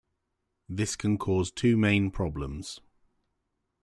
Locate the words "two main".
1.51-2.09